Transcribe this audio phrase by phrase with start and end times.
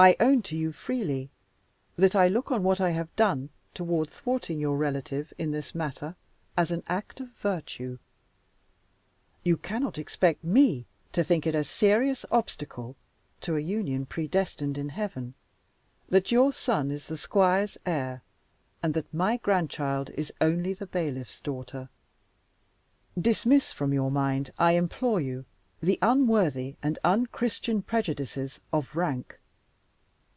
[0.00, 1.28] I own to you freely
[1.96, 6.14] that I look on what I have done toward thwarting your relative in this matter
[6.56, 7.98] as an act of virtue.
[9.42, 12.94] You cannot expect me to think it a serious obstacle
[13.40, 15.34] to a union predestined in heaven,
[16.08, 18.22] that your son is the squire's heir,
[18.84, 21.88] and that my grandchild is only the bailiff's daughter.
[23.20, 25.44] Dismiss from your mind, I implore you,
[25.82, 29.40] the unworthy and unchristian prejudices of rank.